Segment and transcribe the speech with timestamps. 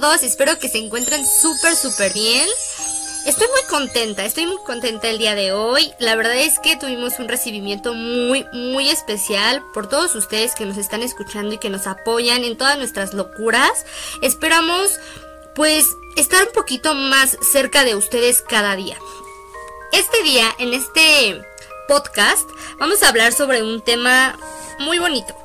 [0.00, 2.48] Todos, espero que se encuentren súper, súper bien.
[3.26, 5.92] Estoy muy contenta, estoy muy contenta el día de hoy.
[5.98, 10.78] La verdad es que tuvimos un recibimiento muy, muy especial por todos ustedes que nos
[10.78, 13.84] están escuchando y que nos apoyan en todas nuestras locuras.
[14.22, 14.98] Esperamos,
[15.54, 15.86] pues,
[16.16, 18.96] estar un poquito más cerca de ustedes cada día.
[19.92, 21.42] Este día, en este
[21.88, 24.38] podcast, vamos a hablar sobre un tema
[24.78, 25.36] muy bonito.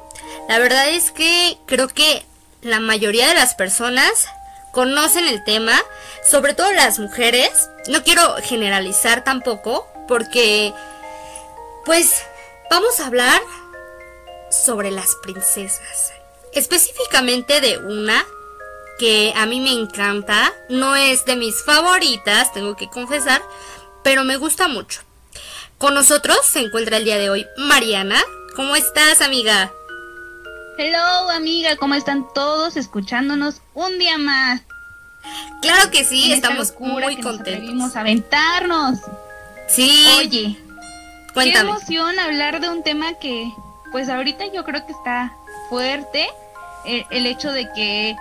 [0.47, 2.23] La verdad es que creo que
[2.61, 4.27] la mayoría de las personas
[4.75, 5.81] conocen el tema,
[6.29, 7.69] sobre todo las mujeres.
[7.87, 10.73] No quiero generalizar tampoco, porque
[11.85, 12.21] pues
[12.69, 13.41] vamos a hablar
[14.51, 16.11] sobre las princesas.
[16.51, 18.25] Específicamente de una
[18.99, 23.41] que a mí me encanta, no es de mis favoritas, tengo que confesar,
[24.03, 25.01] pero me gusta mucho.
[25.77, 28.21] Con nosotros se encuentra el día de hoy Mariana.
[28.55, 29.71] ¿Cómo estás, amiga?
[30.77, 34.61] Hello amiga, ¿cómo están todos escuchándonos un día más?
[35.61, 37.73] Claro que sí, estamos muy contentos.
[37.73, 38.99] Nos aventarnos.
[39.69, 40.05] Sí.
[40.17, 40.57] Oye,
[41.33, 43.49] qué emoción hablar de un tema que,
[43.93, 45.33] pues ahorita yo creo que está
[45.69, 46.27] fuerte,
[46.85, 48.15] eh, el, hecho de que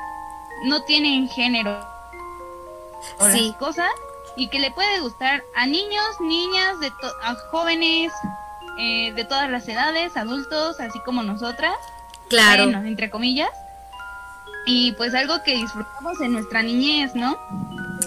[0.63, 1.85] no tienen género
[3.33, 3.53] sí.
[3.59, 3.91] cosas
[4.37, 8.13] y que le puede gustar a niños, niñas, de a jóvenes,
[8.79, 11.75] eh, de todas las edades, adultos, así como nosotras.
[12.29, 12.65] Claro.
[12.65, 13.51] entre comillas.
[14.67, 17.39] Y pues algo que disfrutamos en nuestra niñez, ¿no?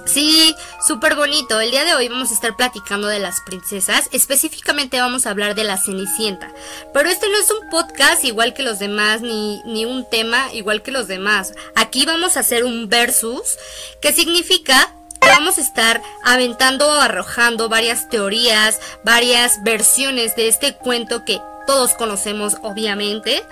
[0.07, 1.59] Sí, súper bonito.
[1.59, 4.09] El día de hoy vamos a estar platicando de las princesas.
[4.11, 6.51] Específicamente vamos a hablar de la Cenicienta.
[6.93, 10.81] Pero este no es un podcast igual que los demás, ni, ni un tema igual
[10.81, 11.53] que los demás.
[11.75, 13.57] Aquí vamos a hacer un versus,
[14.01, 20.73] que significa que vamos a estar aventando o arrojando varias teorías, varias versiones de este
[20.73, 23.43] cuento que todos conocemos, obviamente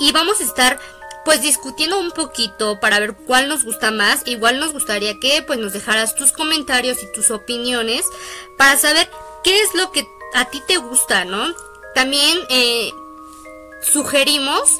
[0.00, 0.78] y vamos a estar
[1.26, 4.22] pues discutiendo un poquito para ver cuál nos gusta más.
[4.26, 8.06] Igual nos gustaría que pues nos dejaras tus comentarios y tus opiniones
[8.56, 9.10] para saber
[9.42, 11.52] qué es lo que a ti te gusta, ¿no?
[11.94, 12.92] También eh,
[13.82, 14.70] sugerimos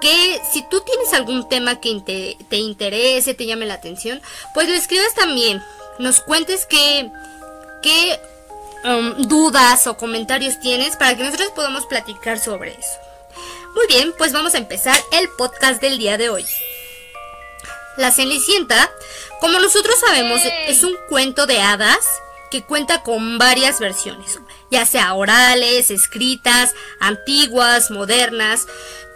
[0.00, 4.22] que si tú tienes algún tema que te, te, interese, te llame la atención,
[4.54, 5.62] pues lo escribas también.
[5.98, 7.10] Nos cuentes qué,
[7.82, 8.18] qué
[8.84, 13.09] um, dudas o comentarios tienes para que nosotros podamos platicar sobre eso.
[13.74, 16.44] Muy bien, pues vamos a empezar el podcast del día de hoy.
[17.96, 18.90] La Cenicienta,
[19.40, 22.06] como nosotros sabemos, es un cuento de hadas
[22.50, 28.66] que cuenta con varias versiones, ya sea orales, escritas, antiguas, modernas,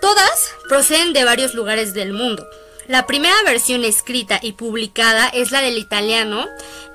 [0.01, 2.47] todas proceden de varios lugares del mundo.
[2.87, 6.47] La primera versión escrita y publicada es la del italiano.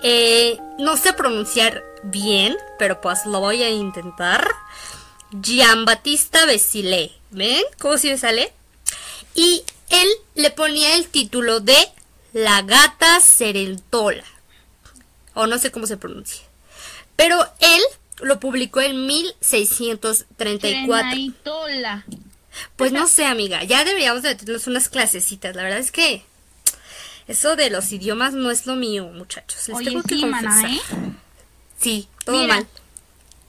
[0.03, 4.48] Eh, no sé pronunciar bien, pero pues lo voy a intentar.
[5.31, 7.12] Giambattista Basile.
[7.31, 8.51] ¿Ven cómo se me sale?
[9.35, 11.78] Y él le ponía el título de
[12.34, 14.23] La gata Cerentola.
[15.34, 16.41] O no sé cómo se pronuncia.
[17.16, 17.81] Pero él
[18.22, 21.09] lo publicó en 1634.
[21.09, 22.06] Cerentola.
[22.75, 23.63] Pues no sé, amiga.
[23.63, 25.56] Ya deberíamos de tener unas clasecitas.
[25.56, 26.23] La verdad es que
[27.28, 29.69] eso de los idiomas no es lo mío, muchachos.
[29.69, 30.69] Les tengo que confesar.
[30.69, 30.81] ¿eh?
[31.79, 32.68] Sí, todo mal.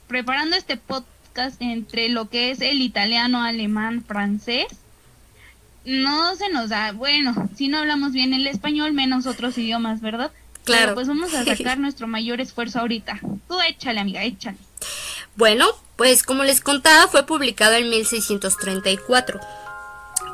[0.07, 1.10] Preparando este podcast
[1.59, 4.67] entre lo que es el italiano, alemán, francés,
[5.85, 10.31] no se nos da, bueno, si no hablamos bien el español, menos otros idiomas, ¿verdad?
[10.63, 10.93] Claro.
[10.93, 13.19] pues vamos a sacar nuestro mayor esfuerzo ahorita.
[13.47, 14.57] Tú échale, amiga, échale.
[15.35, 19.39] Bueno, pues como les contaba, fue publicado en 1634.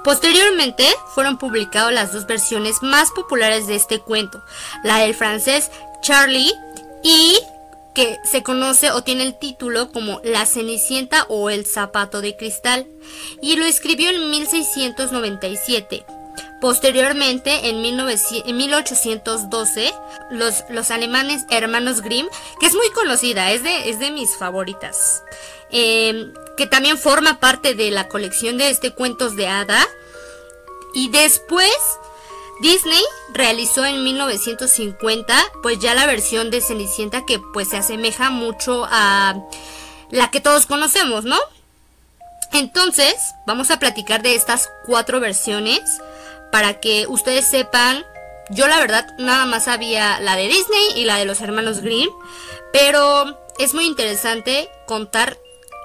[0.03, 4.43] Posteriormente fueron publicadas las dos versiones más populares de este cuento,
[4.83, 5.69] la del francés
[6.01, 6.53] Charlie
[7.03, 7.37] y
[7.97, 12.85] que se conoce o tiene el título como La Cenicienta o El Zapato de Cristal
[13.41, 16.05] y lo escribió en 1697.
[16.61, 19.93] Posteriormente, en, 1812,
[20.29, 22.27] los, los, alemanes hermanos Grimm,
[22.59, 25.23] que es muy conocida, es de, es de mis favoritas,
[25.71, 29.83] em, que también forma parte de la colección de este cuentos de hada,
[30.93, 31.73] y después
[32.61, 38.87] Disney realizó en 1950 pues ya la versión de Cenicienta que pues se asemeja mucho
[38.89, 39.35] a
[40.09, 41.37] la que todos conocemos, ¿no?
[42.53, 43.15] Entonces
[43.45, 45.81] vamos a platicar de estas cuatro versiones
[46.51, 48.05] para que ustedes sepan,
[48.49, 52.09] yo la verdad nada más sabía la de Disney y la de los hermanos Grimm,
[52.71, 55.37] pero es muy interesante contar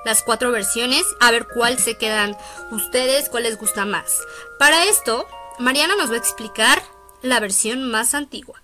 [0.05, 2.37] las cuatro versiones, a ver cuál se quedan
[2.71, 4.21] ustedes, cuál les gusta más.
[4.59, 5.27] Para esto
[5.63, 6.83] Mariana nos va a explicar
[7.23, 8.61] la versión más antigua.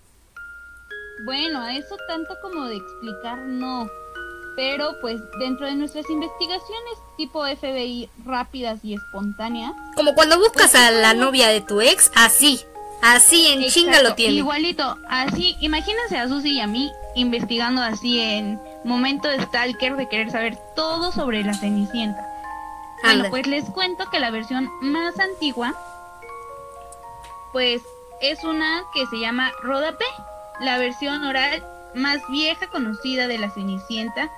[1.23, 3.89] Bueno, a eso tanto como de explicar no.
[4.57, 9.71] Pero pues dentro de nuestras investigaciones tipo FBI rápidas y espontáneas.
[9.95, 12.59] Como cuando buscas pues, a la novia de tu ex, así.
[13.01, 14.33] Así en chinga lo tiene.
[14.33, 20.09] Igualito, así, imagínense a Susi y a mí investigando así en momento de stalker de
[20.09, 22.25] querer saber todo sobre la Cenicienta.
[23.03, 25.73] Bueno, pues les cuento que la versión más antigua,
[27.51, 27.81] pues
[28.21, 30.05] es una que se llama Rodape,
[30.59, 31.63] la versión oral
[31.95, 34.29] más vieja conocida de la Cenicienta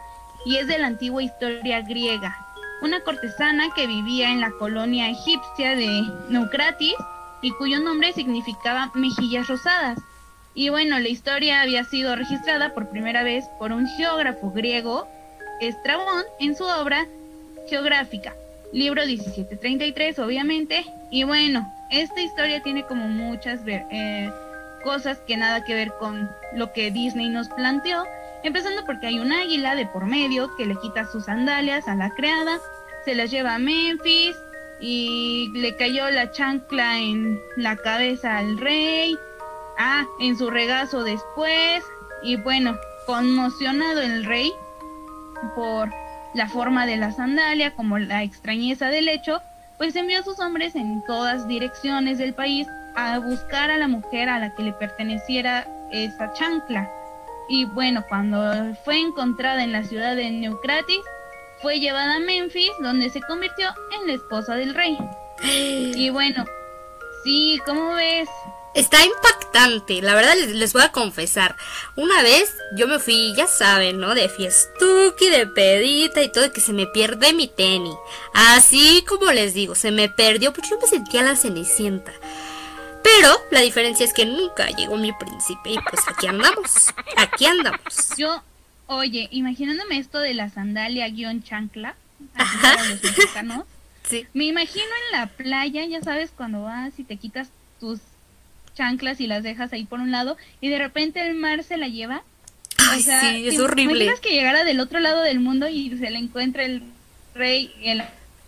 [0.46, 2.36] y es de la antigua historia griega.
[2.82, 6.96] Una cortesana que vivía en la colonia egipcia de Neucratis
[7.42, 10.00] y cuyo nombre significaba mejillas rosadas.
[10.54, 15.08] Y bueno, la historia había sido registrada por primera vez por un geógrafo griego,
[15.60, 17.08] Estrabón, en su obra
[17.70, 18.34] geográfica,
[18.74, 20.86] libro 1733 obviamente.
[21.12, 24.32] Y bueno, esta historia tiene como muchas eh,
[24.84, 28.06] cosas que nada que ver con lo que Disney nos planteó,
[28.44, 32.10] empezando porque hay un águila de por medio que le quita sus sandalias a la
[32.12, 32.60] creada,
[33.06, 34.36] se las lleva a Memphis,
[34.82, 39.16] y le cayó la chancla en la cabeza al rey,
[39.78, 41.84] ah, en su regazo después,
[42.24, 44.52] y bueno, conmocionado el rey
[45.56, 45.90] por
[46.34, 49.42] la forma de la sandalia, como la extrañeza del hecho,
[49.82, 54.30] pues envió a sus hombres en todas direcciones del país a buscar a la mujer
[54.30, 56.88] a la que le perteneciera esa chancla.
[57.50, 61.02] Y bueno, cuando fue encontrada en la ciudad de Neucratis,
[61.64, 63.70] fue llevada a Memphis, donde se convirtió
[64.00, 65.00] en la esposa del rey.
[65.44, 66.46] Y bueno,
[67.24, 68.30] sí, ¿cómo ves?
[68.74, 71.56] Está impactante, la verdad les, voy a confesar.
[71.96, 74.16] Una vez yo me fui, ya saben, ¿no?
[74.16, 77.96] De fiestuki, de pedita y todo, que se me pierde mi tenis.
[78.34, 82.14] Así como les digo, se me perdió, porque yo me sentía la cenicienta.
[83.04, 88.16] Pero la diferencia es que nunca llegó mi príncipe y pues aquí andamos, aquí andamos.
[88.16, 88.42] Yo
[88.94, 91.96] Oye, imaginándome esto de la sandalia guion chancla,
[92.36, 93.64] para los mexicanos,
[94.04, 94.28] sí.
[94.34, 97.48] me imagino en la playa, ya sabes, cuando vas y te quitas
[97.80, 98.02] tus
[98.76, 101.88] chanclas y las dejas ahí por un lado y de repente el mar se la
[101.88, 102.24] lleva.
[102.78, 104.06] Ay, sí, es horrible.
[104.06, 106.84] Imaginas que llegara del otro lado del mundo y se le encuentra el
[107.36, 108.04] rey, el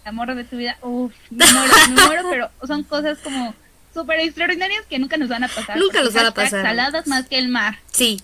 [0.06, 0.78] amor de tu vida.
[0.82, 3.54] Uf, me muero, me muero, pero son cosas como
[3.94, 5.78] súper extraordinarias que nunca nos van a pasar.
[5.78, 6.64] Nunca nos van a pasar.
[6.64, 7.80] Saladas más que el mar.
[7.92, 8.22] Sí,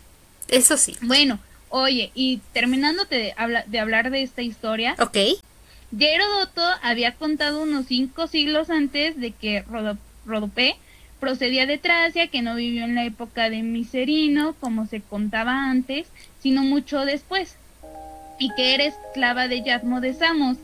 [0.48, 0.96] eso sí.
[1.02, 4.96] Bueno, Oye, y terminándote de, de hablar de esta historia.
[5.00, 5.18] Ok.
[5.98, 9.64] Herodoto había contado unos cinco siglos antes de que
[10.26, 10.78] Rodopé
[11.20, 16.08] procedía de Tracia, que no vivió en la época de Miserino, como se contaba antes,
[16.40, 17.56] sino mucho después,
[18.38, 20.58] y que era esclava de Yasmo de Samos.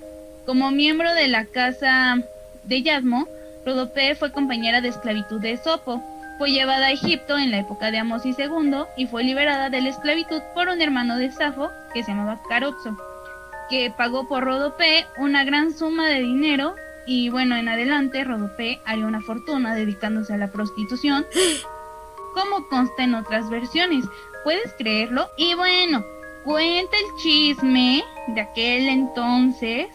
[0.46, 2.18] Como miembro de la casa
[2.64, 3.28] de Yasmo,
[3.66, 6.04] Rodopé fue compañera de esclavitud de Sopo
[6.38, 9.90] fue llevada a Egipto en la época de Amosis II y fue liberada de la
[9.90, 12.98] esclavitud por un hermano de Safo que se llamaba Caroxo,
[13.70, 16.76] que pagó por Rodopé una gran suma de dinero
[17.06, 21.26] y bueno, en adelante Rodopé haría una fortuna dedicándose a la prostitución,
[22.34, 24.06] como consta en otras versiones.
[24.44, 25.30] ¿Puedes creerlo?
[25.38, 26.04] Y bueno,
[26.44, 29.88] cuenta el chisme de aquel entonces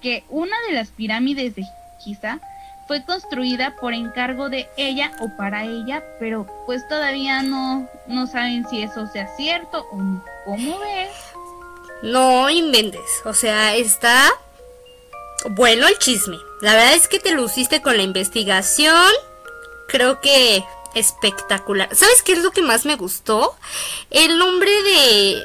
[0.00, 1.64] que una de las pirámides de
[1.98, 2.38] Giza
[2.86, 8.66] fue construida por encargo de ella o para ella, pero pues todavía no, no saben
[8.68, 10.24] si eso sea cierto o no.
[10.44, 11.10] ¿Cómo ves?
[12.02, 14.30] No inventes, o sea, está
[15.50, 16.38] bueno el chisme.
[16.60, 19.10] La verdad es que te luciste con la investigación.
[19.88, 20.64] Creo que
[20.94, 21.94] espectacular.
[21.94, 23.56] ¿Sabes qué es lo que más me gustó?
[24.10, 25.42] El nombre de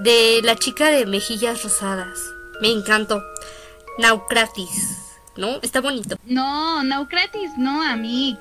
[0.00, 2.18] de la chica de mejillas rosadas.
[2.60, 3.22] Me encantó.
[3.98, 5.02] Naucratis.
[5.36, 5.58] ¿no?
[5.62, 6.16] Está bonito.
[6.24, 8.38] No, Naucratis, no, Amix.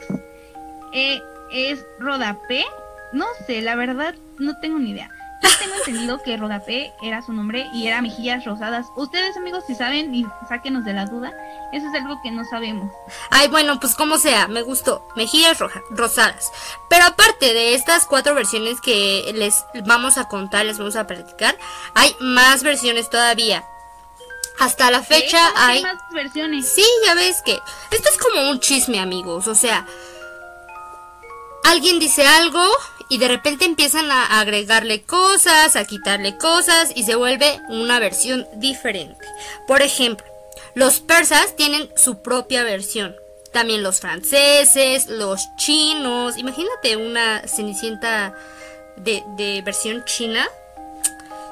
[0.94, 1.22] Eh,
[1.52, 2.66] ¿Es Rodapé?
[3.14, 5.12] No sé, la verdad no tengo ni idea.
[5.42, 8.88] Yo tengo entendido que Rodapé era su nombre y era Mejillas Rosadas.
[8.96, 11.32] Ustedes, amigos, si saben y sáquenos de la duda,
[11.72, 12.92] eso es algo que no sabemos.
[13.30, 15.08] Ay, bueno, pues como sea, me gustó.
[15.16, 15.58] Mejillas
[15.90, 16.52] Rosadas.
[16.90, 21.58] Pero aparte de estas cuatro versiones que les vamos a contar, les vamos a platicar,
[21.96, 23.66] hay más versiones todavía.
[24.60, 25.82] Hasta la fecha hay...
[25.82, 26.72] más versiones.
[26.72, 27.60] Sí, ya ves que...
[27.90, 29.48] Esto es como un chisme, amigos.
[29.48, 29.88] O sea,
[31.72, 32.64] alguien dice algo
[33.10, 38.48] y de repente empiezan a agregarle cosas, a quitarle cosas y se vuelve una versión
[38.56, 39.26] diferente.
[39.68, 40.26] Por ejemplo,
[40.76, 43.16] los persas tienen su propia versión.
[43.52, 46.38] También los franceses, los chinos.
[46.38, 48.34] Imagínate una cenicienta
[48.98, 50.48] de, de versión china.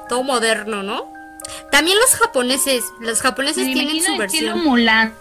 [0.08, 1.12] Todo moderno, ¿no?
[1.70, 4.64] También los japoneses, los japoneses tienen su versión.
[4.64, 5.14] Mulan.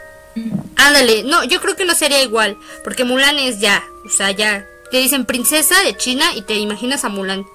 [0.75, 4.65] Ándale, no, yo creo que no sería igual, porque Mulan es ya, o sea, ya
[4.91, 7.45] te dicen princesa de China y te imaginas a Mulan,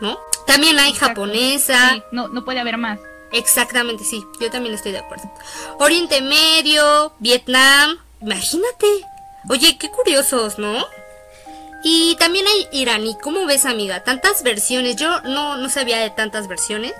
[0.00, 0.18] ¿no?
[0.46, 2.04] También hay japonesa.
[2.12, 2.98] no, no puede haber más.
[3.32, 5.30] Exactamente, sí, yo también estoy de acuerdo.
[5.78, 8.86] Oriente Medio, Vietnam, imagínate.
[9.48, 10.86] Oye, qué curiosos, ¿no?
[11.84, 13.16] Y también hay iraní.
[13.22, 14.02] ¿Cómo ves, amiga?
[14.02, 14.96] Tantas versiones.
[14.96, 16.94] Yo no, no sabía de tantas versiones.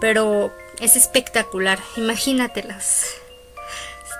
[0.00, 1.78] Pero es espectacular.
[1.96, 3.19] Imagínatelas.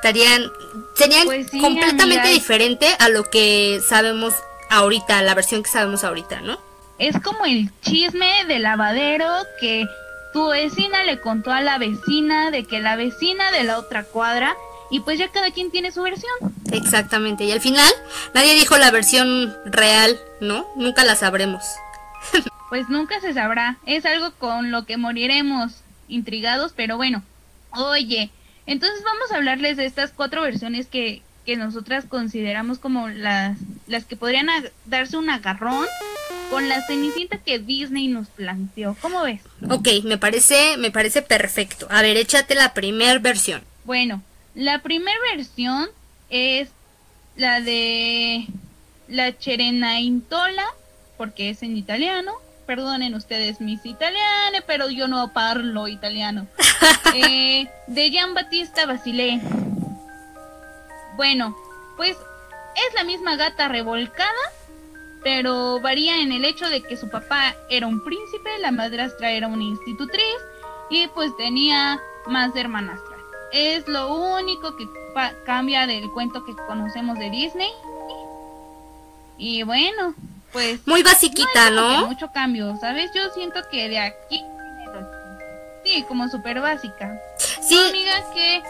[0.00, 0.50] Estarían.
[0.96, 4.32] Serían pues completamente diferente a lo que sabemos
[4.70, 6.58] ahorita, la versión que sabemos ahorita, ¿no?
[6.98, 9.26] Es como el chisme del lavadero
[9.60, 9.86] que
[10.32, 14.56] tu vecina le contó a la vecina de que la vecina de la otra cuadra
[14.90, 16.32] y pues ya cada quien tiene su versión.
[16.72, 17.90] Exactamente, y al final
[18.34, 20.66] nadie dijo la versión real, ¿no?
[20.76, 21.62] Nunca la sabremos.
[22.70, 25.72] pues nunca se sabrá, es algo con lo que moriremos
[26.08, 27.22] intrigados, pero bueno,
[27.72, 28.30] oye,
[28.66, 34.04] entonces vamos a hablarles de estas cuatro versiones que, que nosotras consideramos como las, las
[34.04, 34.48] que podrían
[34.86, 35.86] darse un agarrón
[36.50, 38.96] con la cenicienta que Disney nos planteó.
[39.00, 39.40] ¿Cómo ves?
[39.68, 41.86] Ok, me parece, me parece perfecto.
[41.90, 43.62] A ver, échate la primera versión.
[43.84, 44.22] Bueno,
[44.54, 45.88] la primera versión
[46.28, 46.68] es
[47.36, 48.46] la de
[49.08, 50.66] la Cerenaintola,
[51.16, 52.32] porque es en italiano.
[52.70, 56.46] Perdonen ustedes mis italianos, pero yo no parlo italiano.
[57.16, 59.40] eh, de Gian Battista Basile.
[61.16, 61.56] Bueno,
[61.96, 64.30] pues es la misma gata revolcada,
[65.24, 69.48] pero varía en el hecho de que su papá era un príncipe, la madrastra era
[69.48, 70.38] una institutriz
[70.90, 73.20] y pues tenía más hermanastras.
[73.50, 74.88] Es lo único que
[75.44, 77.72] cambia del cuento que conocemos de Disney.
[79.38, 80.14] Y bueno,
[80.52, 80.80] pues...
[80.86, 82.06] Muy basiquita, ¿no?
[82.06, 83.10] Mucho cambio, ¿sabes?
[83.14, 84.44] Yo siento que de aquí...
[85.84, 87.18] Sí, como súper básica.
[87.38, 87.78] Sí.
[87.78, 88.62] amiga, que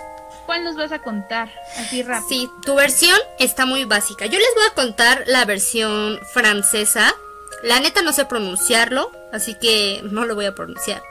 [0.47, 1.49] ¿Cuál nos vas a contar?
[1.77, 2.29] Así rápido.
[2.29, 4.27] Sí, tu versión está muy básica.
[4.27, 7.15] Yo les voy a contar la versión francesa.
[7.63, 11.03] La neta no sé pronunciarlo, así que no lo voy a pronunciar.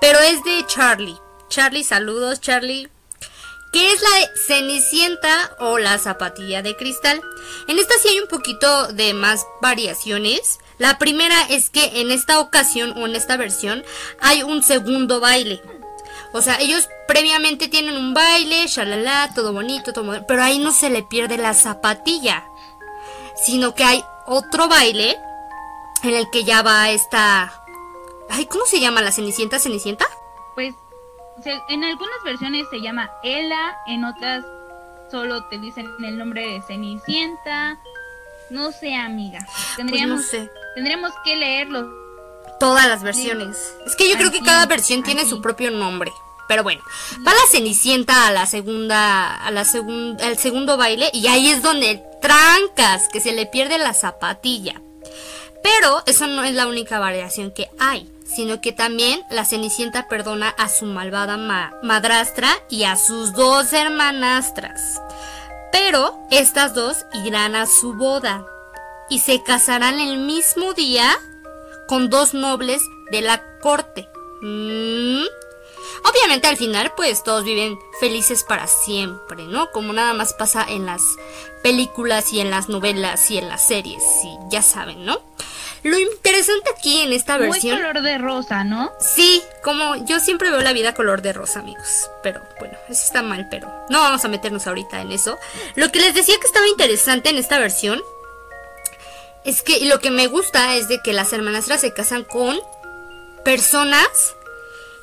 [0.00, 1.16] Pero es de Charlie.
[1.48, 2.90] Charlie, saludos Charlie.
[3.72, 7.22] ¿Qué es la Cenicienta o la zapatilla de cristal?
[7.68, 10.58] En esta sí hay un poquito de más variaciones.
[10.76, 13.82] La primera es que en esta ocasión o en esta versión
[14.20, 15.62] hay un segundo baile.
[16.34, 20.90] O sea, ellos previamente tienen un baile, shalala, todo bonito, todo pero ahí no se
[20.90, 22.44] le pierde la zapatilla,
[23.42, 25.16] sino que hay otro baile
[26.02, 27.64] en el que ya va esta...
[28.28, 29.58] Ay, ¿cómo se llama la Cenicienta?
[29.58, 30.06] ¿Cenicienta?
[30.54, 30.74] Pues
[31.68, 34.44] en algunas versiones se llama Ella, en otras
[35.10, 37.78] solo te dicen el nombre de Cenicienta.
[38.50, 39.40] No sé, amiga.
[39.44, 40.50] Pues tendríamos, no sé.
[40.74, 42.02] tendríamos que leerlo
[42.58, 43.74] todas las versiones.
[43.86, 46.12] Es que yo creo que cada versión tiene su propio nombre.
[46.48, 46.82] Pero bueno,
[47.26, 51.62] va la Cenicienta a la segunda, a la segunda, al segundo baile y ahí es
[51.62, 54.80] donde trancas, que se le pierde la zapatilla.
[55.62, 60.48] Pero eso no es la única variación que hay, sino que también la Cenicienta perdona
[60.50, 61.36] a su malvada
[61.82, 65.00] madrastra y a sus dos hermanastras.
[65.72, 68.46] Pero estas dos irán a su boda
[69.08, 71.16] y se casarán el mismo día
[71.88, 74.08] con dos nobles de la corte.
[74.42, 75.24] Mm.
[76.04, 79.70] Obviamente al final pues todos viven felices para siempre, ¿no?
[79.70, 81.02] Como nada más pasa en las
[81.62, 85.20] películas y en las novelas y en las series, y ya saben, ¿no?
[85.82, 87.74] Lo interesante aquí en esta versión...
[87.74, 88.92] Muy color de rosa, ¿no?
[89.00, 92.08] Sí, como yo siempre veo la vida color de rosa, amigos.
[92.22, 95.38] Pero bueno, eso está mal, pero no vamos a meternos ahorita en eso.
[95.74, 98.00] Lo que les decía que estaba interesante en esta versión
[99.44, 102.60] es que lo que me gusta es de que las hermanastras se casan con
[103.44, 104.36] personas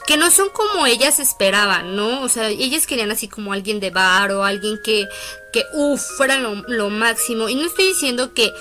[0.09, 2.21] que no son como ellas esperaban, ¿no?
[2.21, 5.07] O sea, ellas querían así como alguien de bar o alguien que,
[5.53, 7.47] que uff, fuera lo, máximo.
[7.47, 8.51] Y no estoy diciendo que,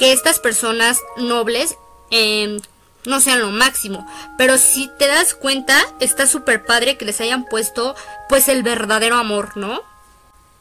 [0.00, 1.76] que estas personas nobles
[2.10, 2.58] em,
[3.04, 4.06] no sean lo máximo,
[4.38, 7.94] pero si te das cuenta, está súper padre que les hayan puesto
[8.26, 9.82] pues el verdadero amor, ¿no?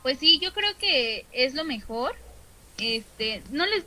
[0.03, 2.17] Pues sí, yo creo que es lo mejor.
[2.79, 3.86] Este, no les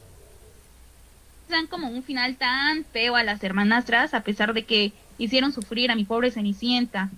[1.50, 5.90] dan como un final tan feo a las hermanastras, a pesar de que hicieron sufrir
[5.90, 7.10] a mi pobre Cenicienta.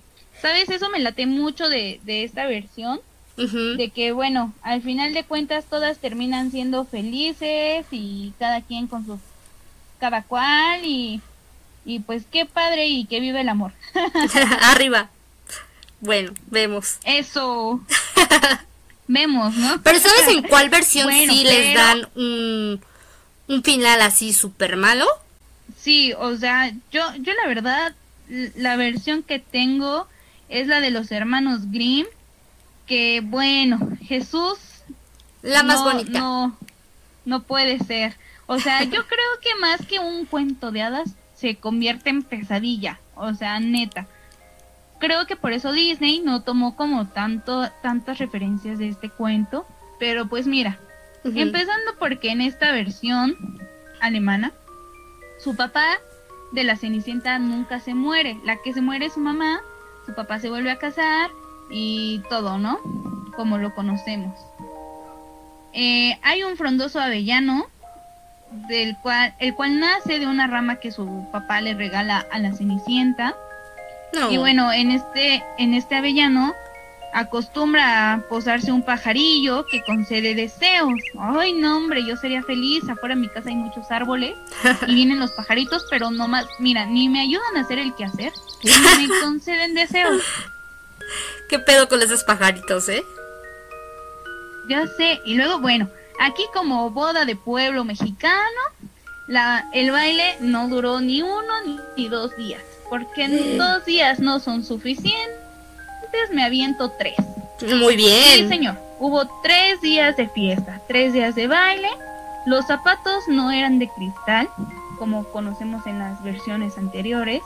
[0.43, 0.71] ¿Sabes?
[0.71, 3.01] Eso me late mucho de, esta versión.
[3.37, 9.05] De que, bueno, al final de cuentas todas terminan siendo felices y cada quien con
[9.05, 9.19] su.
[9.99, 11.21] cada cual y.
[11.87, 13.73] Y pues qué padre y que vive el amor.
[14.63, 15.11] Arriba.
[16.01, 16.99] Bueno, vemos.
[17.05, 17.81] Eso.
[19.09, 19.83] vemos, ¿no?
[19.83, 22.81] Pero ¿sabes en cuál versión sí les dan un
[23.49, 25.07] un final así súper malo.
[25.79, 27.95] Sí, o sea, yo, yo la verdad,
[28.29, 30.07] la versión que tengo
[30.49, 32.07] es la de los hermanos Grimm,
[32.87, 34.59] que bueno, Jesús...
[35.43, 36.19] La más bonita.
[36.19, 36.57] No,
[37.25, 38.17] no puede ser.
[38.47, 42.99] O sea, yo creo que más que un cuento de hadas, se convierte en pesadilla.
[43.15, 44.07] O sea, neta.
[45.01, 49.67] Creo que por eso Disney no tomó como tanto, tantas referencias de este cuento.
[49.99, 50.79] Pero pues mira,
[51.25, 53.37] Empezando porque en esta versión
[54.01, 54.53] alemana,
[55.43, 55.99] su papá
[56.53, 58.39] de la Cenicienta nunca se muere.
[58.45, 59.61] La que se muere es su mamá,
[60.05, 61.31] su papá se vuelve a casar
[61.71, 62.79] y todo, ¿no?
[63.37, 64.39] Como lo conocemos.
[65.73, 67.67] Eh, hay un frondoso avellano
[68.69, 72.53] del cual el cual nace de una rama que su papá le regala a la
[72.53, 73.35] Cenicienta.
[74.31, 76.55] Y bueno, en este en este avellano
[77.15, 81.01] acostumbra a posarse un pajarillo que concede deseos.
[81.19, 82.89] Ay, no, hombre, yo sería feliz.
[82.89, 84.37] Afuera de mi casa hay muchos árboles
[84.87, 88.33] y vienen los pajaritos, pero no más, mira, ni me ayudan a hacer el quehacer,
[88.63, 90.23] ni me conceden deseos.
[91.55, 93.05] ¿Qué pedo con esos pajaritos, eh?
[94.69, 98.61] Ya sé, y luego, bueno, aquí como boda de pueblo mexicano,
[99.29, 104.19] la, el baile no duró ni uno ni, ni dos días, porque en dos días
[104.19, 105.45] no son suficientes
[106.33, 107.15] me aviento tres.
[107.79, 108.35] Muy bien.
[108.35, 108.77] Sí, señor.
[108.99, 111.89] Hubo tres días de fiesta, tres días de baile.
[112.47, 114.49] Los zapatos no eran de cristal,
[114.99, 117.43] como conocemos en las versiones anteriores.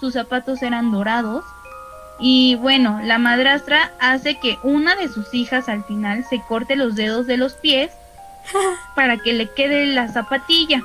[0.00, 1.44] Sus zapatos eran dorados.
[2.24, 6.94] Y bueno, la madrastra hace que una de sus hijas al final se corte los
[6.94, 7.90] dedos de los pies
[8.94, 10.84] para que le quede la zapatilla.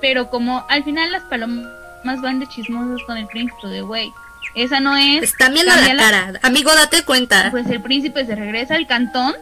[0.00, 4.10] Pero como al final las palomas van de chismosos con el príncipe de güey,
[4.54, 5.24] esa no es.
[5.24, 6.32] Está viendo la, cara.
[6.40, 7.50] Amigo, date cuenta.
[7.50, 9.34] Pues el príncipe se regresa al cantón.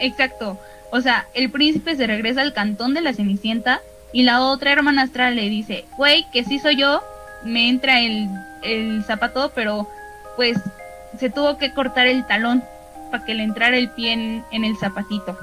[0.00, 0.58] Exacto.
[0.90, 3.80] O sea, el príncipe se regresa al cantón de la Cenicienta
[4.12, 7.04] y la otra hermanastra le dice, güey, que sí soy yo,
[7.44, 8.28] me entra el,
[8.62, 9.88] el zapato, pero
[10.36, 10.58] pues
[11.18, 12.62] se tuvo que cortar el talón
[13.10, 15.36] para que le entrara el pie en el zapatito.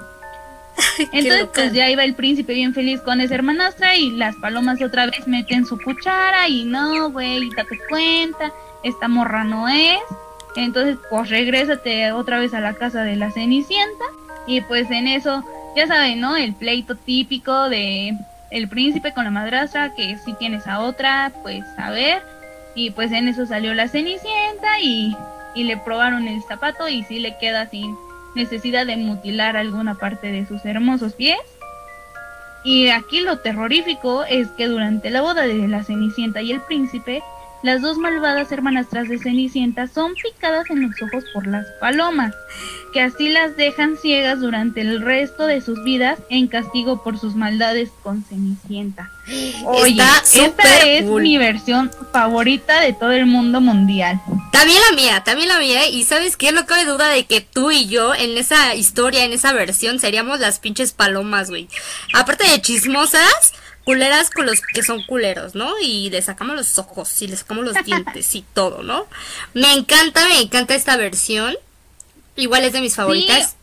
[1.11, 5.05] Entonces, pues ya iba el príncipe bien feliz con esa hermanastra y las palomas otra
[5.05, 8.51] vez meten su cuchara y no, güey, date cuenta,
[8.83, 9.99] esta morra no es.
[10.55, 14.05] Entonces, pues regrésate otra vez a la casa de la Cenicienta
[14.47, 15.43] y pues en eso,
[15.75, 16.35] ya saben, ¿no?
[16.35, 18.17] El pleito típico de
[18.51, 22.21] el príncipe con la madrastra, que si tienes a otra, pues a ver.
[22.75, 25.15] Y pues en eso salió la Cenicienta y,
[25.55, 27.95] y le probaron el zapato y sí le queda sin
[28.35, 31.39] necesidad de mutilar alguna parte de sus hermosos pies.
[32.63, 37.23] Y aquí lo terrorífico es que durante la boda de la Cenicienta y el príncipe,
[37.61, 42.33] las dos malvadas hermanastras de Cenicienta son picadas en los ojos por las palomas,
[42.93, 47.35] que así las dejan ciegas durante el resto de sus vidas en castigo por sus
[47.35, 49.11] maldades con Cenicienta.
[49.65, 50.01] Oye,
[50.33, 54.21] esta es mi versión favorita de todo el mundo mundial.
[54.51, 55.87] También la mía, también la mía.
[55.87, 59.33] Y sabes qué, no cabe duda de que tú y yo en esa historia, en
[59.33, 61.67] esa versión, seríamos las pinches palomas, güey.
[62.13, 63.53] Aparte de chismosas,
[63.89, 65.73] culeras con los que son culeros, ¿no?
[65.81, 69.07] Y le sacamos los ojos y le sacamos los dientes y todo, ¿no?
[69.55, 71.57] Me encanta, me encanta esta versión.
[72.35, 73.55] Igual es de mis favoritas.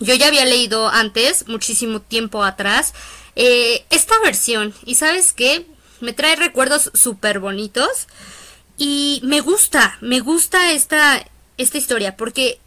[0.00, 2.94] Yo ya había leído antes, muchísimo tiempo atrás,
[3.36, 4.72] eh, esta versión.
[4.86, 5.66] Y sabes qué?
[6.00, 8.06] Me trae recuerdos súper bonitos.
[8.78, 11.22] Y me gusta, me gusta esta,
[11.58, 12.16] esta historia.
[12.16, 12.58] Porque,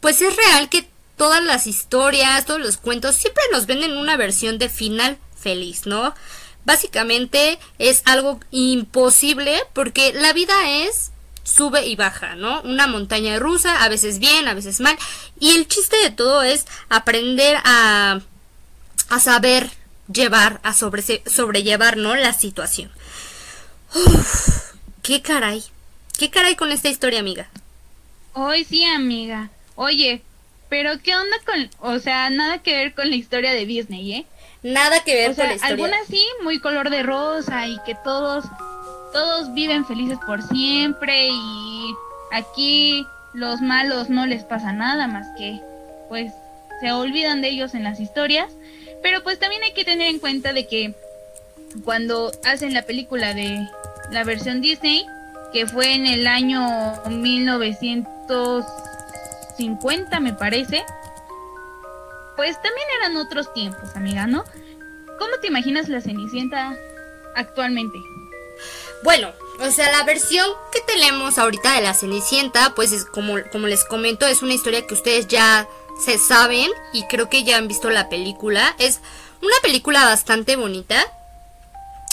[0.00, 4.58] pues es real que todas las historias, todos los cuentos, siempre nos venden una versión
[4.58, 6.12] de final feliz, ¿no?
[6.64, 11.10] Básicamente es algo imposible porque la vida es
[11.42, 12.60] sube y baja, ¿no?
[12.62, 14.96] Una montaña rusa, a veces bien, a veces mal.
[15.38, 18.20] Y el chiste de todo es aprender a,
[19.08, 19.70] a saber
[20.12, 22.14] llevar, a sobre, sobrellevar, ¿no?
[22.14, 22.90] La situación.
[23.94, 25.64] Uf, qué caray.
[26.18, 27.48] Qué caray con esta historia, amiga.
[28.32, 29.50] Hoy sí, amiga.
[29.74, 30.22] Oye,
[30.70, 34.26] pero ¿qué onda con, o sea, nada que ver con la historia de Disney, ¿eh?
[34.62, 35.74] Nada que ver con la historia.
[35.74, 38.44] Algunas sí, muy color de rosa y que todos
[39.12, 41.94] todos viven felices por siempre y
[42.32, 43.04] aquí
[43.34, 45.60] los malos no les pasa nada más que
[46.08, 46.32] pues
[46.80, 48.46] se olvidan de ellos en las historias,
[49.02, 50.94] pero pues también hay que tener en cuenta de que
[51.84, 53.68] cuando hacen la película de
[54.10, 55.04] la versión Disney,
[55.52, 56.94] que fue en el año
[59.60, 60.84] 1950 me parece,
[62.36, 64.44] pues también eran otros tiempos, amiga, ¿no?
[65.18, 66.76] ¿Cómo te imaginas la Cenicienta
[67.36, 67.98] actualmente?
[69.02, 73.66] Bueno, o sea, la versión que tenemos ahorita de la Cenicienta, pues es como, como
[73.66, 75.68] les comento, es una historia que ustedes ya
[76.02, 78.74] se saben y creo que ya han visto la película.
[78.78, 79.00] Es
[79.42, 81.04] una película bastante bonita.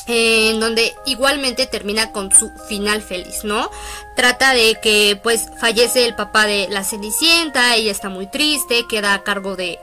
[0.07, 3.69] Eh, en donde igualmente termina con su final feliz, ¿no?
[4.15, 9.13] Trata de que pues fallece el papá de la Cenicienta, ella está muy triste, queda
[9.13, 9.79] a cargo de,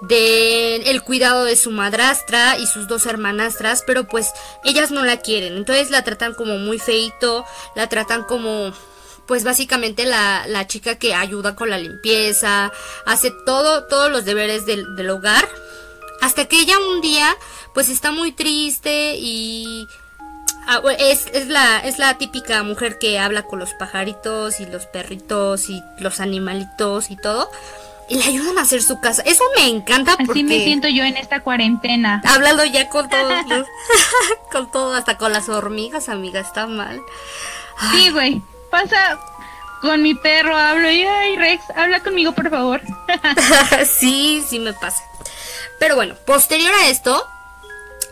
[0.00, 4.32] de el cuidado de su madrastra y sus dos hermanastras, pero pues
[4.64, 7.44] ellas no la quieren, entonces la tratan como muy feito,
[7.76, 8.72] la tratan como
[9.26, 12.72] pues básicamente la, chica que ayuda con la limpieza,
[13.04, 15.46] hace todo, todos los deberes del, del hogar,
[16.20, 17.36] Hasta que ella un día
[17.74, 19.86] pues está muy triste y
[20.66, 24.86] ah, es, es, la, es la típica mujer que habla con los pajaritos y los
[24.86, 27.50] perritos y los animalitos y todo.
[28.10, 29.22] Y le ayudan a hacer su casa.
[29.26, 30.32] Eso me encanta porque...
[30.32, 32.22] Así me siento yo en esta cuarentena.
[32.24, 33.44] Hablando ya con todos
[34.50, 37.00] con todo, hasta con las hormigas, amiga, está mal.
[37.92, 38.42] Sí, güey.
[38.70, 39.18] Pasa
[39.80, 42.80] con mi perro, hablo y, ay, Rex, habla conmigo, por favor.
[43.86, 45.02] sí, sí me pasa.
[45.78, 47.26] Pero bueno, posterior a esto,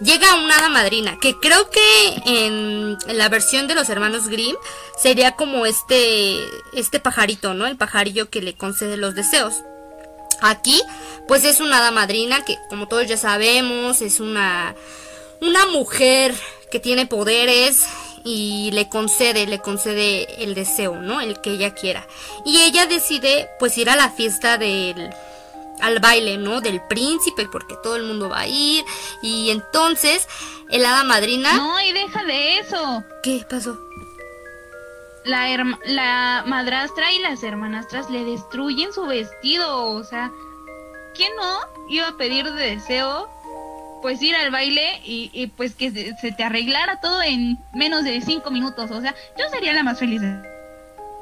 [0.00, 4.57] llega una hada madrina, que creo que en, la versión de los hermanos Grimm
[4.98, 6.38] sería como este,
[6.74, 7.66] este pajarito, ¿no?
[7.66, 9.62] El pajarillo que le concede los deseos.
[10.42, 10.81] Aquí,
[11.26, 14.74] pues es una hada madrina que, como todos ya sabemos, es una,
[15.40, 16.35] una mujer
[16.70, 17.85] que tiene poderes
[18.22, 21.20] y le concede, le concede el deseo, ¿no?
[21.20, 22.07] El que ella quiera.
[22.44, 25.11] Y ella decide, pues, ir a la fiesta del
[25.80, 26.60] al baile, ¿no?
[26.60, 28.84] Del príncipe, porque todo el mundo va a ir.
[29.22, 30.28] Y entonces,
[30.70, 31.52] el hada madrina.
[31.54, 33.04] No, y deja de eso.
[33.22, 33.78] ¿Qué pasó?
[35.24, 35.48] La,
[35.84, 39.86] la madrastra y las hermanastras le destruyen su vestido.
[39.86, 40.30] O sea,
[41.14, 41.58] ¿quién no
[41.88, 43.28] iba a pedir de deseo?
[44.02, 48.50] Pues ir al baile y, pues que se, te arreglara todo en menos de cinco
[48.50, 48.90] minutos.
[48.90, 50.22] O sea, yo sería la más feliz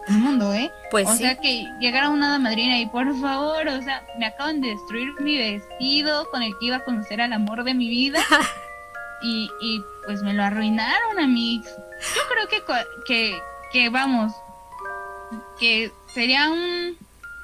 [0.09, 0.71] el mundo, ¿eh?
[0.91, 4.61] Pues o sea, que llegara una hada madrina y por favor, o sea, me acaban
[4.61, 8.21] de destruir mi vestido con el que iba a conocer al amor de mi vida.
[9.23, 11.69] y, y pues me lo arruinaron, amigos.
[12.15, 12.63] Yo creo que,
[13.07, 13.39] que,
[13.73, 14.33] que vamos,
[15.59, 16.97] que sería un,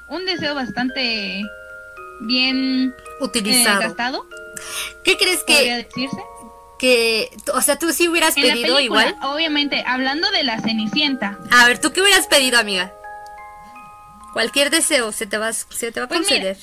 [0.09, 1.41] un deseo bastante
[2.21, 3.81] bien utilizado.
[3.81, 4.27] Eh, gastado.
[5.03, 6.17] ¿Qué crees que decirse?
[6.81, 9.15] Que, o sea, tú sí hubieras pedido igual.
[9.21, 11.37] Obviamente, hablando de la Cenicienta.
[11.51, 12.91] A ver, ¿tú qué hubieras pedido, amiga?
[14.33, 16.57] Cualquier deseo se te va, se te va a pues conceder.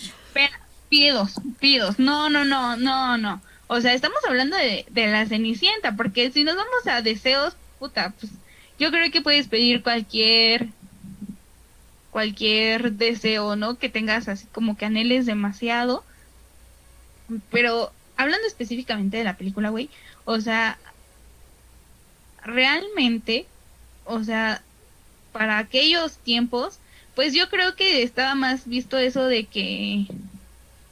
[0.88, 2.00] pidos, pidos.
[2.00, 3.40] No, no, no, no, no.
[3.68, 8.12] O sea, estamos hablando de, de la Cenicienta, porque si nos vamos a deseos, puta,
[8.18, 8.32] pues
[8.76, 10.66] yo creo que puedes pedir cualquier
[12.10, 13.78] cualquier deseo, ¿no?
[13.78, 16.02] Que tengas así como que anheles demasiado.
[17.52, 19.88] Pero hablando específicamente de la película, güey,
[20.26, 20.76] o sea,
[22.44, 23.46] realmente,
[24.04, 24.60] o sea,
[25.32, 26.78] para aquellos tiempos,
[27.14, 30.06] pues yo creo que estaba más visto eso de que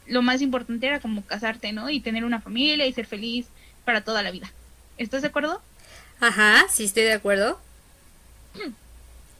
[0.06, 1.90] lo más importante era como casarte, ¿no?
[1.90, 3.46] Y tener una familia y ser feliz
[3.84, 4.50] para toda la vida.
[4.96, 5.60] ¿Estás de acuerdo?
[6.20, 7.60] Ajá, sí estoy de acuerdo.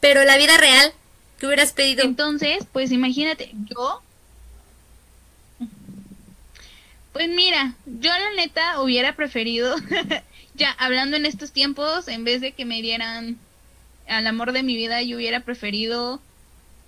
[0.00, 0.92] Pero la vida real,
[1.38, 2.02] ¿qué hubieras pedido?
[2.02, 4.02] Entonces, pues imagínate, yo
[7.16, 9.74] Pues mira, yo la neta hubiera preferido,
[10.54, 13.38] ya hablando en estos tiempos, en vez de que me dieran
[14.06, 16.20] al amor de mi vida, yo hubiera preferido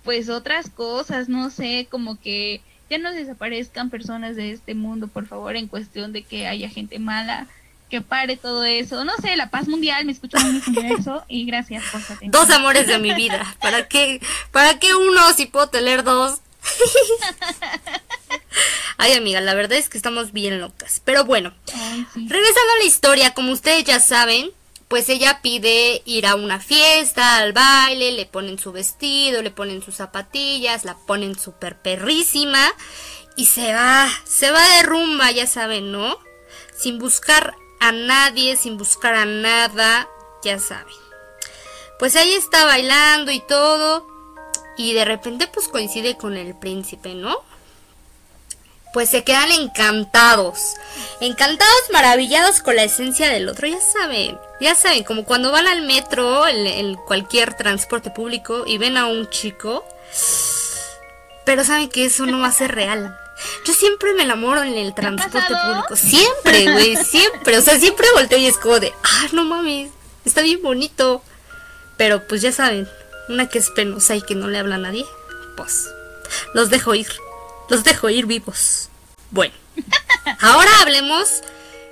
[0.03, 2.61] pues otras cosas, no sé, como que
[2.91, 6.99] ya no desaparezcan personas de este mundo, por favor, en cuestión de que haya gente
[6.99, 7.47] mala,
[7.89, 9.05] que pare todo eso.
[9.05, 12.29] No sé, la paz mundial, me escucho en universo y gracias por su atención.
[12.29, 13.55] Dos amores de mi vida.
[13.59, 16.39] ¿Para qué, para qué uno si puedo tener dos?
[19.01, 21.01] Ay, amiga, la verdad es que estamos bien locas.
[21.05, 21.53] Pero bueno,
[22.13, 24.51] regresando a la historia, como ustedes ya saben,
[24.89, 29.81] pues ella pide ir a una fiesta, al baile, le ponen su vestido, le ponen
[29.81, 32.73] sus zapatillas, la ponen súper perrísima
[33.37, 36.17] y se va, se va de rumba, ya saben, ¿no?
[36.77, 40.09] Sin buscar a nadie, sin buscar a nada,
[40.43, 40.93] ya saben.
[41.99, 44.05] Pues ahí está bailando y todo.
[44.75, 47.47] Y de repente pues coincide con el príncipe, ¿no?
[48.93, 50.73] Pues se quedan encantados.
[51.21, 53.67] Encantados, maravillados con la esencia del otro.
[53.67, 58.97] Ya saben, ya saben, como cuando van al metro, en, cualquier transporte público y ven
[58.97, 59.85] a un chico.
[61.45, 63.15] Pero saben que eso no va a ser real.
[63.65, 65.95] Yo siempre me enamoro en el transporte público.
[65.95, 67.57] Siempre, güey, siempre.
[67.57, 69.91] O sea, siempre volteo y es como de, ah, no mames,
[70.25, 71.21] está bien bonito.
[71.95, 72.87] Pero pues ya saben,
[73.27, 75.05] una que es penosa y que no le habla a nadie,
[75.55, 75.89] pues
[76.53, 77.07] los dejo ir.
[77.69, 78.89] Los dejo ir vivos.
[79.31, 79.53] Bueno,
[80.41, 81.43] ahora hablemos.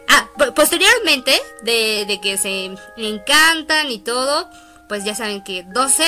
[0.09, 4.49] Ah, posteriormente de, de que se encantan y todo,
[4.87, 6.03] pues ya saben que 12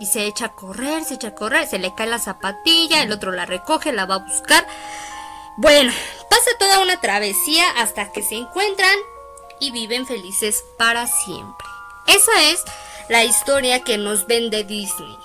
[0.00, 3.12] y se echa a correr, se echa a correr, se le cae la zapatilla, el
[3.12, 4.66] otro la recoge, la va a buscar.
[5.58, 5.92] Bueno,
[6.30, 8.96] pasa toda una travesía hasta que se encuentran
[9.60, 11.66] y viven felices para siempre.
[12.08, 12.64] Esa es
[13.08, 15.16] la historia que nos vende Disney.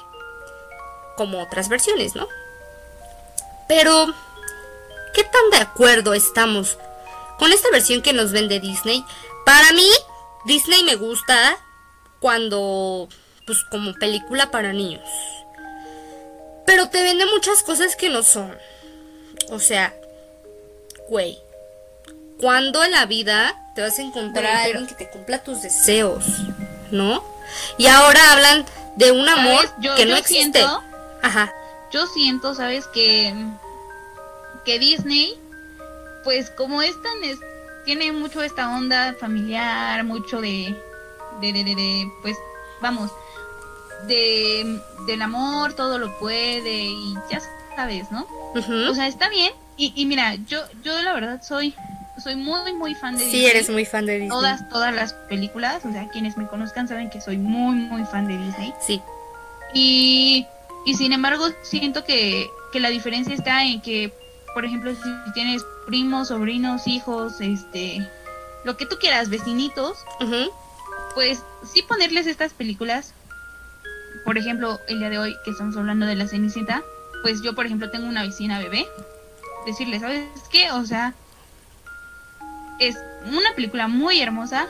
[1.16, 2.28] Como otras versiones, ¿no?
[3.68, 4.14] Pero,
[5.14, 6.78] ¿qué tan de acuerdo estamos
[7.38, 9.04] con esta versión que nos vende Disney?
[9.46, 9.90] Para mí,
[10.46, 11.58] Disney me gusta
[12.20, 13.08] cuando,
[13.46, 15.08] pues como película para niños.
[16.66, 18.58] Pero te vende muchas cosas que no son.
[19.50, 19.94] O sea,
[21.08, 21.40] güey,
[22.40, 26.26] cuando en la vida te vas a encontrar a alguien que te cumpla tus deseos,
[26.92, 27.24] ¿no?
[27.78, 30.60] Y ahora hablan de un amor que no existe.
[30.60, 30.84] Siento,
[31.22, 31.54] Ajá.
[31.92, 32.88] Yo siento, ¿sabes?
[32.88, 33.34] Que,
[34.66, 35.34] que Disney,
[36.24, 37.24] pues como es tan...
[37.24, 37.38] Es,
[37.86, 40.76] tiene mucho esta onda familiar, mucho de,
[41.40, 42.36] de, de, de, pues,
[42.82, 43.10] vamos,
[44.08, 47.42] de, del amor, todo lo puede y ya
[47.76, 48.28] sabes, ¿no?
[48.54, 49.54] O sea, está bien.
[49.78, 51.74] Y, y mira, yo, yo la verdad soy
[52.22, 53.42] soy muy, muy fan de Disney.
[53.42, 54.30] Sí, eres muy fan de Disney.
[54.30, 58.28] Todas, todas las películas, o sea, quienes me conozcan saben que soy muy, muy fan
[58.28, 58.74] de Disney.
[58.86, 59.02] Sí.
[59.74, 60.48] Y,
[60.88, 64.14] y sin embargo, siento que, que la diferencia está en que,
[64.54, 68.10] por ejemplo, si tienes primos, sobrinos, hijos, este,
[68.64, 69.98] lo que tú quieras, vecinitos,
[71.14, 73.14] pues sí ponerles estas películas.
[74.24, 76.82] Por ejemplo, el día de hoy que estamos hablando de la Cenicienta,
[77.22, 78.88] pues yo, por ejemplo, tengo una vecina bebé.
[79.66, 80.72] Decirle, ¿sabes qué?
[80.72, 81.14] O sea,
[82.80, 82.96] es
[83.26, 84.68] una película muy hermosa,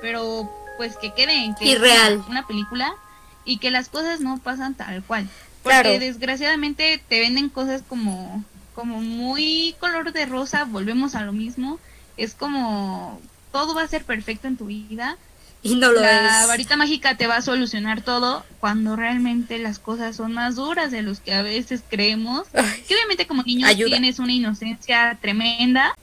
[0.00, 2.94] pero pues que quede en que es una película
[3.44, 5.28] y que las cosas no pasan tal cual.
[5.62, 8.44] Porque desgraciadamente te venden cosas como
[8.74, 11.78] como muy color de rosa, volvemos a lo mismo,
[12.16, 13.20] es como
[13.52, 15.18] todo va a ser perfecto en tu vida.
[15.62, 20.16] Y no lo La varita mágica te va a solucionar todo cuando realmente las cosas
[20.16, 22.48] son más duras de los que a veces creemos.
[22.48, 25.94] que obviamente como niño tienes una inocencia tremenda,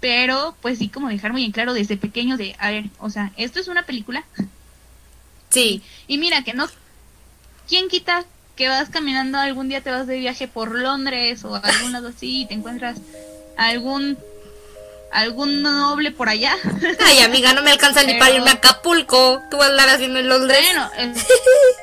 [0.00, 3.32] pero pues sí como dejar muy en claro desde pequeño de, a ver, o sea,
[3.38, 4.24] esto es una película.
[5.48, 5.82] Sí.
[6.06, 6.68] Y, mira que no,
[7.66, 8.26] ¿quién quita
[8.58, 12.42] que vas caminando algún día te vas de viaje por Londres o algún lado así
[12.42, 12.98] y te encuentras
[13.56, 14.18] algún
[15.12, 16.54] algún noble por allá.
[17.06, 19.40] Ay, amiga, no me alcanza ni para irme a Acapulco.
[19.48, 20.58] Tú vas a andar haciendo en Londres.
[20.60, 20.90] Bueno,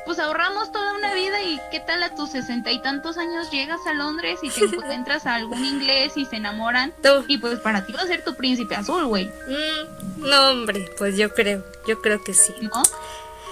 [0.06, 3.80] pues ahorramos toda una vida y qué tal a tus sesenta y tantos años llegas
[3.88, 6.94] a Londres y te encuentras a algún inglés y se enamoran.
[7.30, 9.26] Y pues para ti va a ser tu príncipe azul, güey.
[9.26, 12.54] Mm, no, hombre, pues yo creo, yo creo que sí.
[12.62, 12.84] ¿No?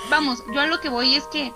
[0.09, 1.53] Vamos, yo a lo que voy es que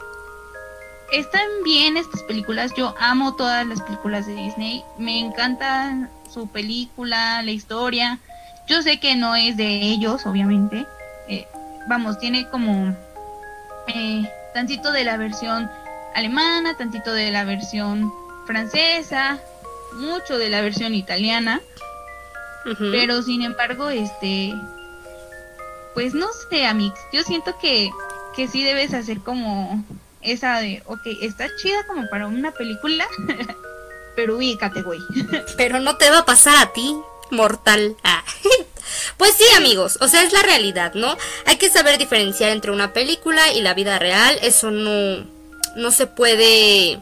[1.12, 2.74] están bien estas películas.
[2.76, 4.84] Yo amo todas las películas de Disney.
[4.98, 8.20] Me encantan su película, la historia.
[8.68, 10.86] Yo sé que no es de ellos, obviamente.
[11.30, 11.48] Eh,
[11.88, 12.96] vamos, tiene como
[13.88, 15.70] eh, tantito de la versión
[16.14, 18.14] alemana, tantito de la versión
[18.46, 19.40] francesa,
[19.94, 21.62] mucho de la versión italiana.
[22.92, 24.54] Pero sin embargo, este,
[25.94, 27.90] pues no sé, Amix, yo siento que,
[28.36, 29.86] que sí debes hacer como
[30.22, 33.08] esa de, ok, está chida como para una película,
[34.16, 35.00] pero ubícate, güey.
[35.58, 36.96] Pero no te va a pasar a ti,
[37.32, 37.96] mortal.
[38.04, 38.24] Ah.
[39.18, 41.18] Pues sí, amigos, o sea, es la realidad, ¿no?
[41.46, 44.40] Hay que saber diferenciar entre una película y la vida real.
[44.42, 45.26] Eso no,
[45.76, 47.02] no se puede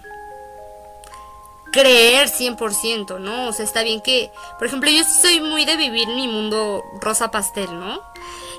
[1.72, 3.50] creer 100%, ¿no?
[3.50, 6.84] O sea, está bien que, por ejemplo, yo sí soy muy de vivir mi mundo
[7.02, 8.02] rosa pastel, ¿no?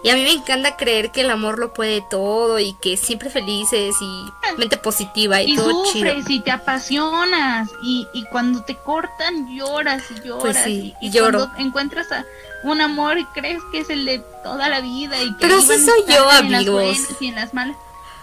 [0.03, 3.31] Y a mí me encanta creer que el amor lo puede todo y que siempre
[3.31, 9.57] felices y mente positiva y, todo sufres y te apasionas y, y, cuando te cortan
[9.57, 11.47] lloras y lloras pues sí, y, lloro.
[11.47, 12.25] cuando encuentras a
[12.63, 15.79] un amor y crees que es el de toda la vida y que Pero sí
[15.85, 16.99] soy yo, amigos.
[17.21, 17.77] y en las malas.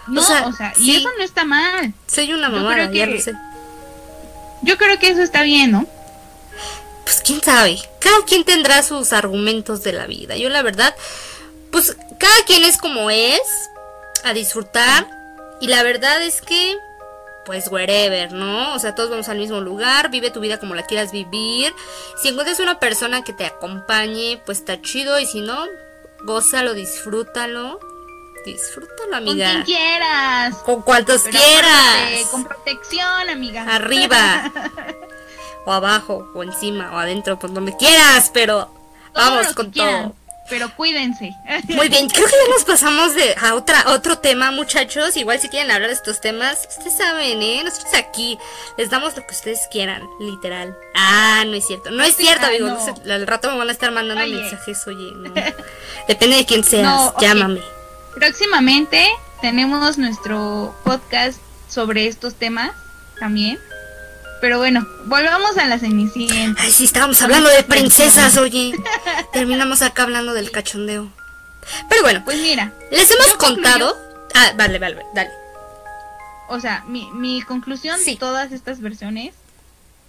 [0.06, 1.94] No, o sea, y eso no está mal.
[2.06, 3.32] Soy una mamá, ya lo sé.
[4.62, 5.86] Yo creo que eso está bien, ¿no?
[7.04, 7.78] Pues quién sabe.
[8.00, 10.36] Cada quien tendrá sus argumentos de la vida.
[10.36, 10.94] Yo la verdad
[11.74, 13.42] pues cada quien es como es,
[14.22, 15.08] a disfrutar.
[15.60, 16.78] Y la verdad es que,
[17.44, 18.74] pues wherever, ¿no?
[18.74, 21.74] O sea, todos vamos al mismo lugar, vive tu vida como la quieras vivir.
[22.22, 25.18] Si encuentras una persona que te acompañe, pues está chido.
[25.18, 25.66] Y si no,
[26.22, 27.80] gózalo, disfrútalo.
[28.46, 29.46] Disfrútalo, amiga.
[29.46, 30.54] Con quien quieras.
[30.58, 32.24] Con cuantos quieras.
[32.30, 33.62] con protección, amiga.
[33.74, 34.52] Arriba.
[35.66, 38.72] o abajo, o encima, o adentro, por donde quieras, pero
[39.12, 40.14] vamos con todo
[40.48, 41.34] pero cuídense.
[41.68, 45.16] Muy bien, creo que ya nos pasamos de a otra otro tema, muchachos.
[45.16, 47.62] Igual si quieren hablar de estos temas, ustedes saben, ¿eh?
[47.64, 48.38] Nosotros aquí
[48.76, 50.76] les damos lo que ustedes quieran, literal.
[50.94, 51.90] Ah, no es cierto.
[51.90, 52.82] No es cierto, amigos.
[53.08, 55.12] Al rato me van a estar mandando mensajes, oye,
[56.08, 57.60] Depende de quién seas, llámame.
[58.14, 59.08] Próximamente
[59.40, 62.70] tenemos nuestro podcast sobre estos temas
[63.18, 63.58] también.
[64.44, 66.60] Pero bueno, volvamos a la Cenicienta.
[66.62, 68.74] Ay, sí, estábamos hablando de princesas, oye.
[69.32, 71.10] Terminamos acá hablando del cachondeo.
[71.88, 73.96] Pero bueno, pues mira, les hemos contado.
[74.34, 75.30] Ah, vale, vale, dale.
[76.50, 79.32] O sea, mi, mi conclusión de todas estas versiones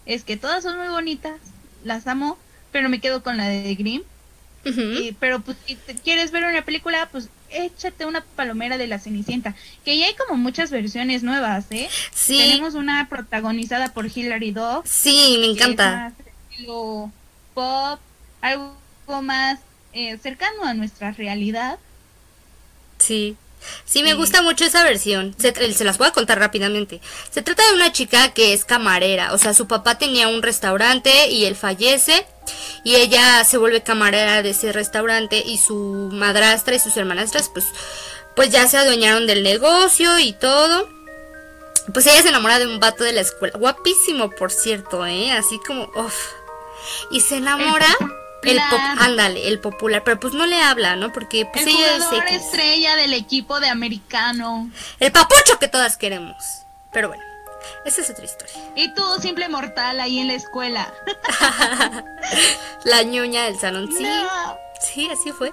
[0.05, 1.39] es que todas son muy bonitas,
[1.85, 2.37] las amo,
[2.73, 4.03] pero me quedo con la de Grimm.
[5.17, 9.97] pero pues si quieres ver una película, pues échate una palomera de la Cenicienta, que
[9.97, 11.89] ya hay como muchas versiones nuevas, ¿eh?
[12.13, 12.37] Sí.
[12.37, 14.85] Tenemos una protagonizada por Hilary Duff.
[14.85, 16.13] Sí, me encanta.
[16.49, 17.11] estilo
[17.53, 17.99] pop,
[18.41, 18.75] algo
[19.21, 19.59] más
[19.93, 21.79] eh, cercano a nuestra realidad.
[22.99, 23.37] Sí.
[23.85, 25.35] Sí, me gusta mucho esa versión.
[25.37, 27.01] Se, se, las voy a contar rápidamente.
[27.31, 29.33] Se trata de una chica que es camarera.
[29.33, 32.25] O sea, su papá tenía un restaurante y él fallece.
[32.83, 35.43] Y ella se vuelve camarera de ese restaurante.
[35.45, 37.65] Y su madrastra y sus hermanastras, pues,
[38.35, 40.89] pues ya se adueñaron del negocio y todo.
[41.93, 43.57] Pues ella se enamora de un vato de la escuela.
[43.57, 45.31] Guapísimo, por cierto, ¿eh?
[45.31, 46.15] Así como, uff.
[47.11, 47.87] Y se enamora.
[48.45, 51.11] El pop, ándale, el popular, pero pues no le habla, ¿no?
[51.11, 54.69] Porque pues el ella es estrella del equipo de americano.
[54.99, 56.35] El papucho que todas queremos.
[56.91, 57.23] Pero bueno,
[57.85, 58.55] esa es otra historia.
[58.75, 60.93] Y tú, simple mortal, ahí en la escuela.
[62.83, 64.05] la ñoña del salón, sí.
[64.79, 65.51] Sí, así fue.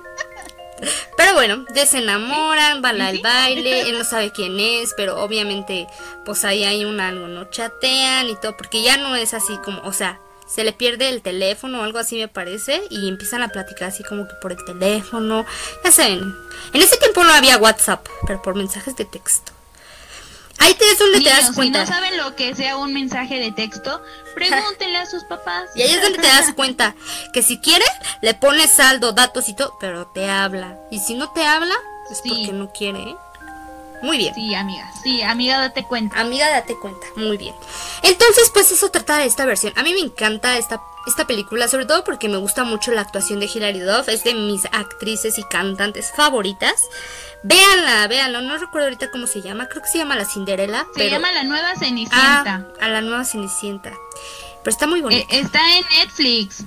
[1.17, 5.87] Pero bueno, ya se enamoran, van al baile, él no sabe quién es, pero obviamente
[6.25, 7.45] pues ahí hay un algo, ¿no?
[7.51, 10.19] Chatean y todo, porque ya no es así como, o sea,
[10.55, 14.03] se le pierde el teléfono o algo así me parece y empiezan a platicar así
[14.03, 15.47] como que por el teléfono.
[15.85, 16.35] Ya saben,
[16.75, 19.53] en ese tiempo no había WhatsApp, pero por mensajes de texto.
[20.59, 21.85] Ahí te, donde te das cuenta.
[21.85, 24.03] Si no saben lo que sea un mensaje de texto,
[24.35, 25.71] pregúntenle a sus papás.
[25.75, 26.95] Y ahí es donde te das cuenta
[27.33, 27.85] que si quiere,
[28.21, 30.79] le pones saldo, datos y todo, pero te habla.
[30.91, 31.75] Y si no te habla,
[32.11, 33.17] es porque no quiere, ¿eh?
[34.03, 34.35] Muy bien.
[34.35, 34.91] Sí, amiga.
[35.03, 36.21] Sí, amiga, date cuenta.
[36.21, 37.07] Amiga, date cuenta.
[37.17, 37.55] Muy bien.
[38.03, 39.73] Entonces, pues eso trata de esta versión.
[39.77, 43.39] A mí me encanta esta, esta película, sobre todo porque me gusta mucho la actuación
[43.41, 44.09] de Hilary Duff.
[44.09, 46.89] Es de mis actrices y cantantes favoritas.
[47.45, 48.41] Véanla, véanla.
[48.41, 49.69] No recuerdo ahorita cómo se llama.
[49.69, 50.87] Creo que se llama La Cinderela.
[50.97, 52.67] Se llama La Nueva Cenicienta.
[52.81, 53.93] Ah, a La Nueva Cenicienta.
[54.63, 55.35] Pero está muy bonita.
[55.35, 56.65] Eh, está en Netflix.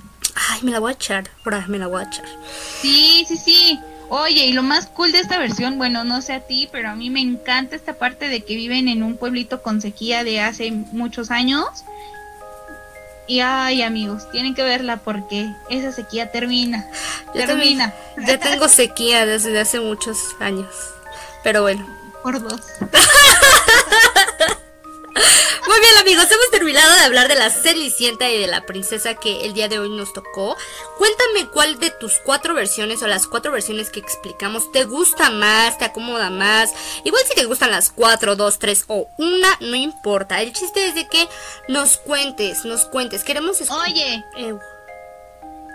[0.50, 1.30] Ay, me la voy a echar.
[1.44, 2.26] Ahora me la voy a echar.
[2.80, 3.80] Sí, sí, sí.
[4.08, 6.94] Oye, y lo más cool de esta versión, bueno, no sé a ti, pero a
[6.94, 10.70] mí me encanta esta parte de que viven en un pueblito con sequía de hace
[10.70, 11.66] muchos años.
[13.26, 16.88] Y ay, amigos, tienen que verla porque esa sequía termina.
[17.32, 17.92] termina.
[18.24, 20.68] ya tengo sequía desde hace muchos años.
[21.42, 21.84] Pero bueno.
[22.22, 22.60] Por dos.
[25.66, 29.46] Muy bien amigos, hemos terminado de hablar de la Cenicienta y de la princesa que
[29.46, 30.56] el día de hoy nos tocó.
[30.98, 35.78] Cuéntame cuál de tus cuatro versiones o las cuatro versiones que explicamos te gusta más,
[35.78, 36.72] te acomoda más.
[37.04, 40.40] Igual si te gustan las cuatro, dos, tres o una, no importa.
[40.42, 41.28] El chiste es de que
[41.68, 43.24] nos cuentes, nos cuentes.
[43.24, 43.88] Queremos escuchar.
[43.88, 44.24] Oye.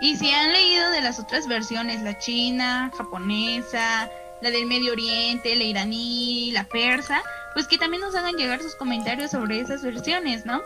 [0.00, 5.54] Y si han leído de las otras versiones, la china, japonesa, la del Medio Oriente,
[5.54, 7.22] la iraní, la persa,
[7.54, 10.62] pues que también nos hagan llegar sus comentarios sobre esas versiones, ¿no?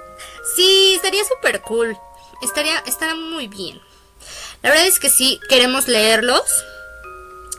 [0.55, 1.96] Sí, estaría súper cool.
[2.42, 3.81] Estaría, estaría muy bien.
[4.62, 6.42] La verdad es que sí, queremos leerlos.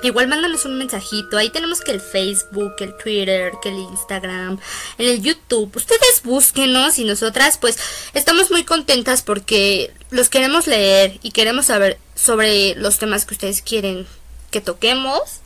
[0.03, 1.37] Igual mándanos un mensajito.
[1.37, 4.59] Ahí tenemos que el Facebook, el Twitter, que el Instagram,
[4.97, 5.75] en el YouTube.
[5.75, 7.79] Ustedes búsquenos y nosotras pues
[8.13, 13.63] estamos muy contentas porque los queremos leer y queremos saber sobre los temas que ustedes
[13.63, 14.05] quieren
[14.51, 15.41] que toquemos.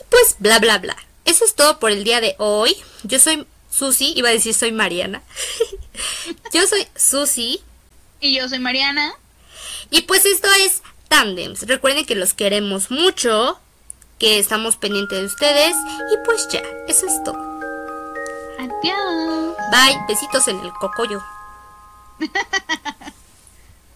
[0.00, 0.96] Y pues bla bla bla.
[1.28, 2.74] Eso es todo por el día de hoy.
[3.02, 5.22] Yo soy Susi, iba a decir soy Mariana.
[6.54, 7.60] yo soy Susi.
[8.18, 9.12] Y yo soy Mariana.
[9.90, 11.66] Y pues esto es Tandems.
[11.66, 13.60] Recuerden que los queremos mucho,
[14.18, 15.76] que estamos pendientes de ustedes.
[16.10, 17.36] Y pues ya, eso es todo.
[18.58, 19.56] Adiós.
[19.70, 21.22] Bye, besitos en el cocoyo.